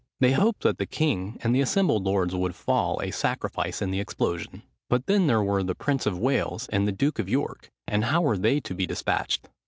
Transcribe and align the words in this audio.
They 0.19 0.31
hoped 0.31 0.63
that 0.63 0.79
the 0.79 0.87
king 0.87 1.37
and 1.43 1.53
the 1.53 1.61
assembled 1.61 2.05
lords 2.05 2.33
would 2.33 2.55
fall 2.55 2.99
a 3.03 3.11
sacrifice 3.11 3.83
in 3.83 3.91
the 3.91 3.99
explosion: 3.99 4.63
but 4.89 5.05
then 5.05 5.27
there 5.27 5.43
were 5.43 5.61
the 5.61 5.75
prince 5.75 6.07
of 6.07 6.17
Wales 6.17 6.67
and 6.69 6.87
the 6.87 6.91
duke 6.91 7.19
of 7.19 7.29
York, 7.29 7.69
and 7.87 8.05
how 8.05 8.21
were 8.23 8.35
they 8.39 8.59
to 8.61 8.73
be 8.73 8.87
despatched? 8.87 9.47